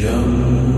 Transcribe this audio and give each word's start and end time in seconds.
Jump. 0.00 0.69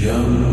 Young. 0.00 0.47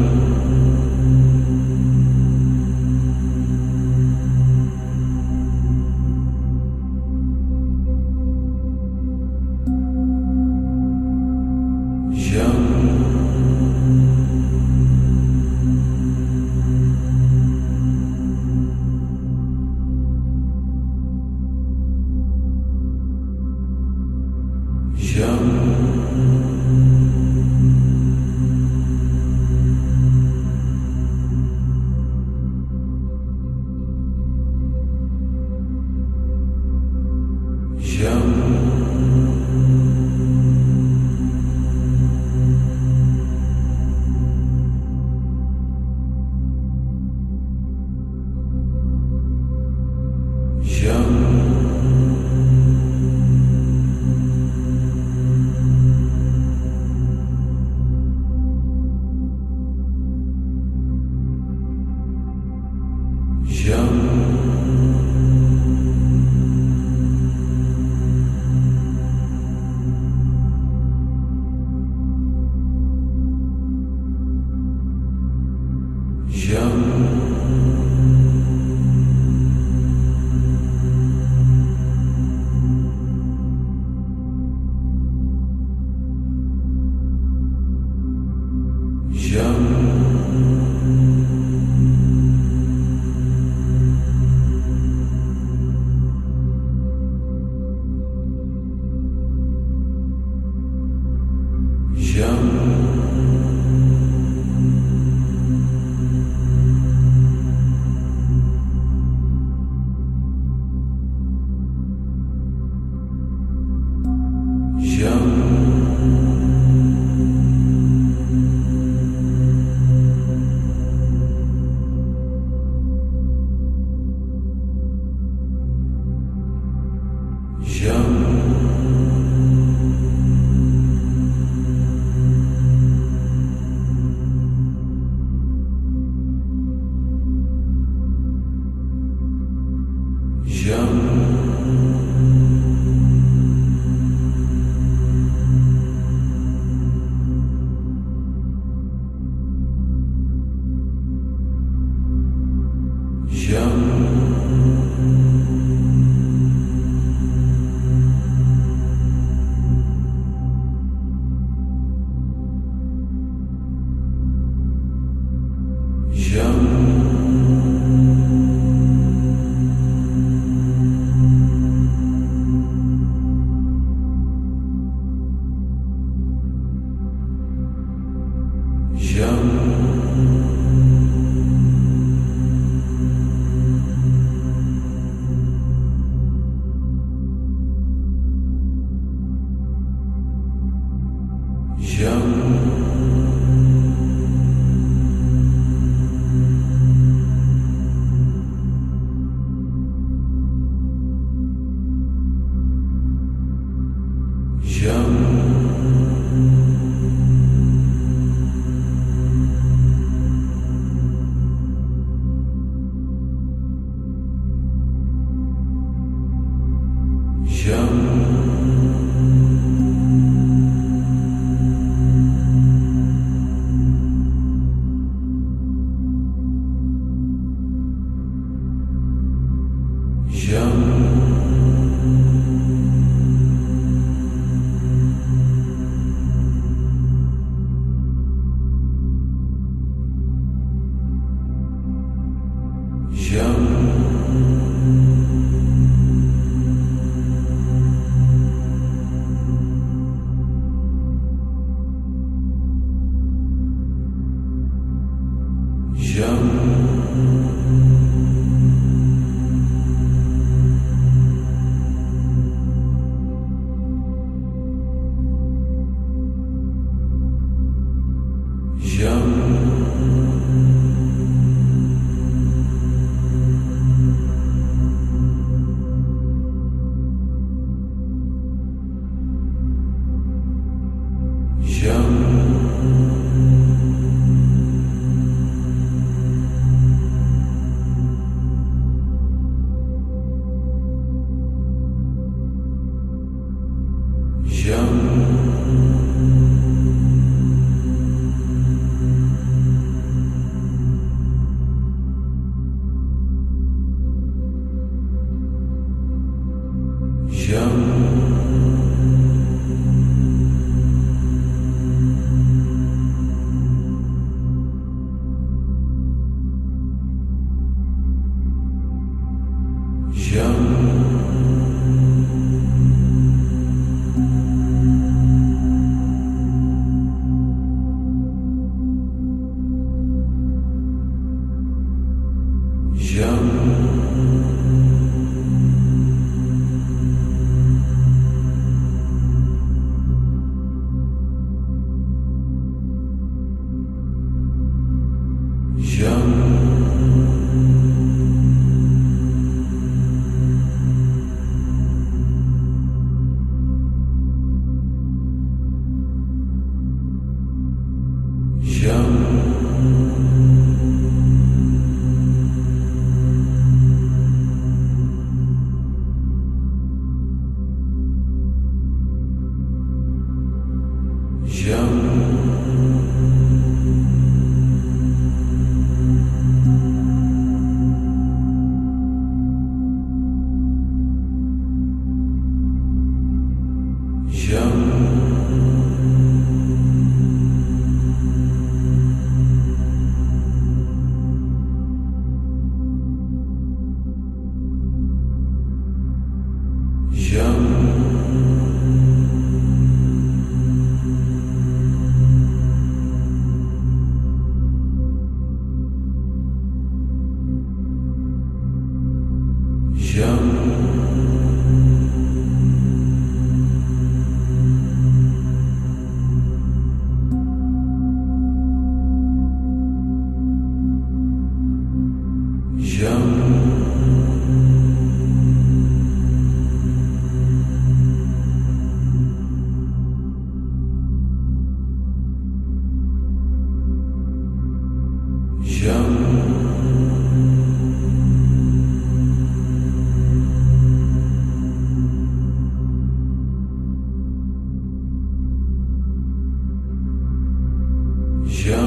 Je 448.47 448.84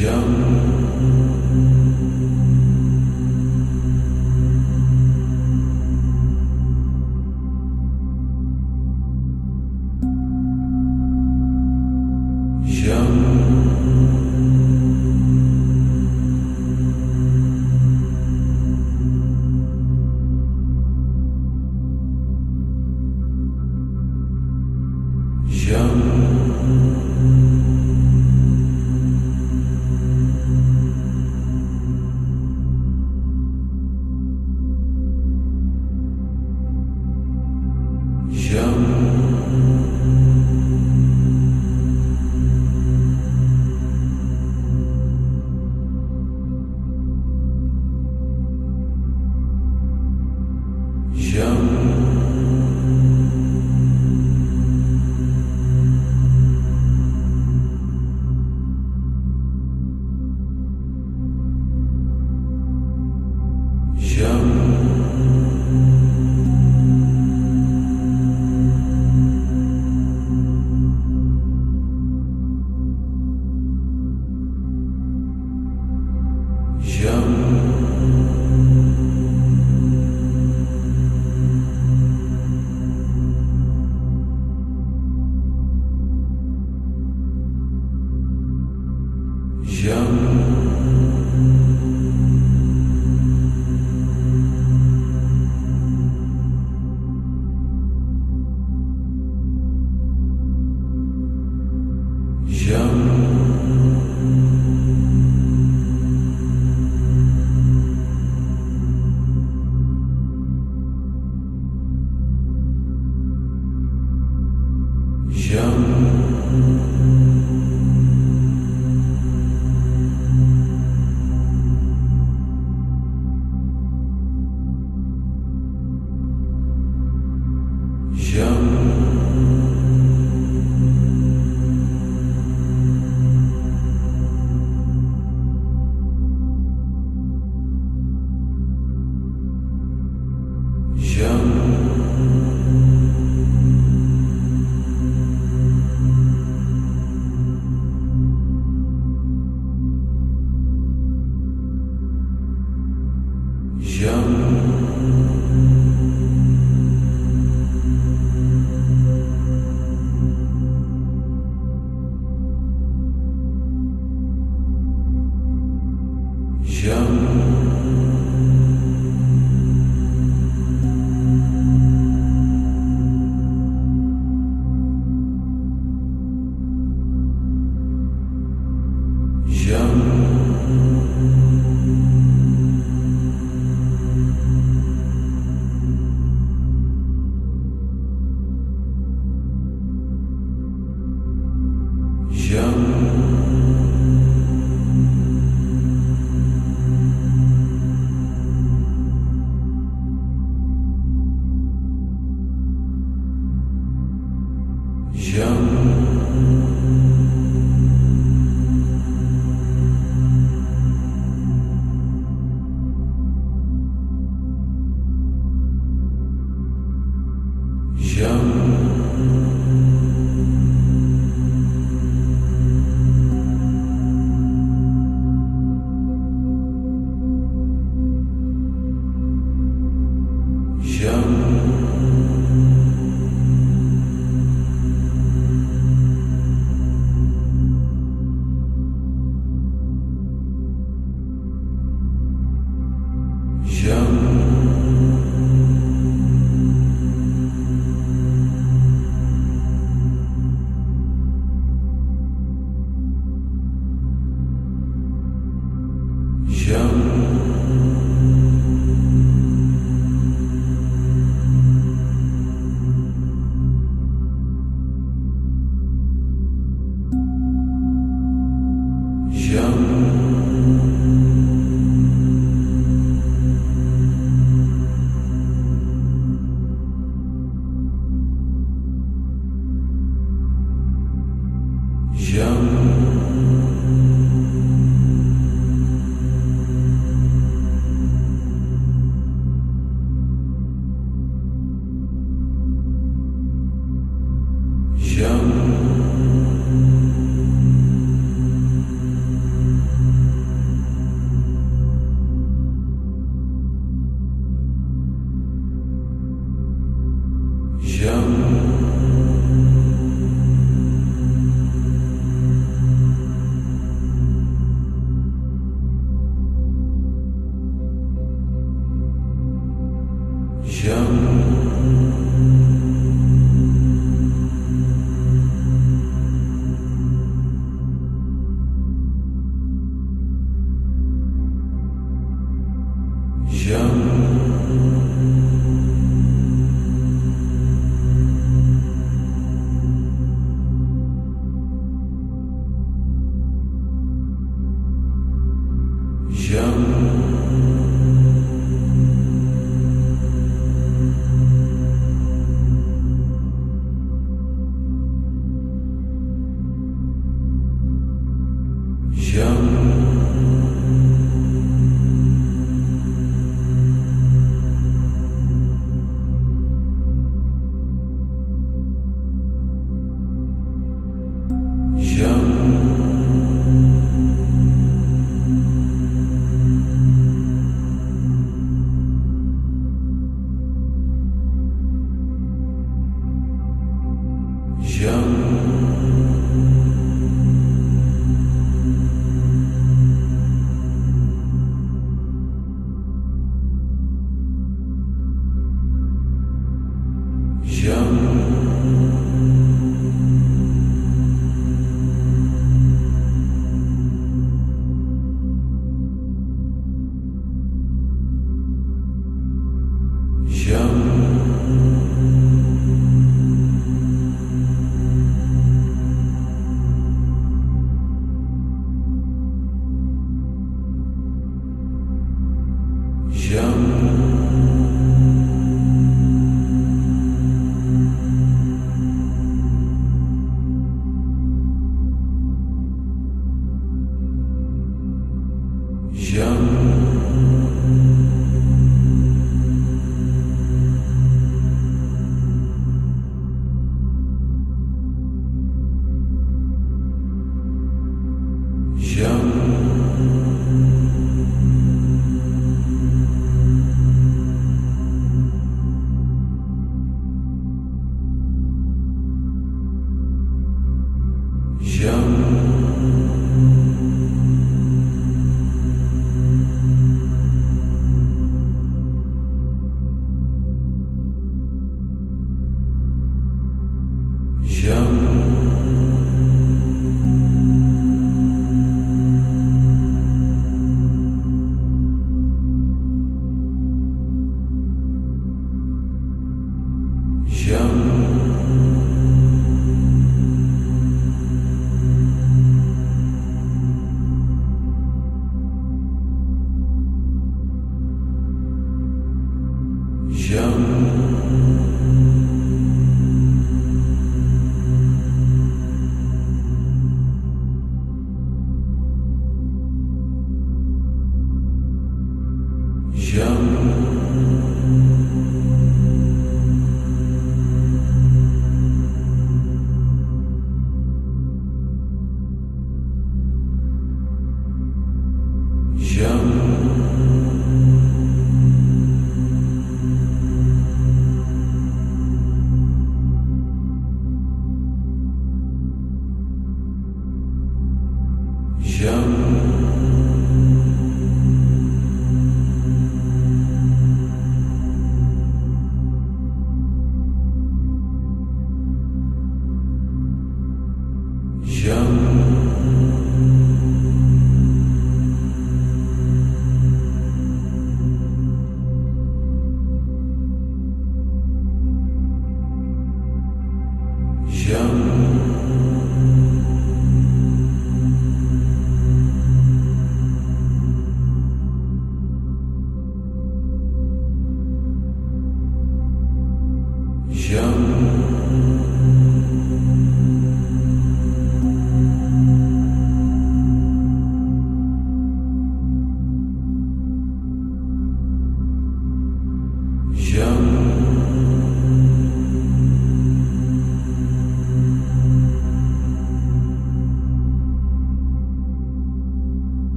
young 0.00 0.69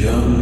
young 0.00 0.39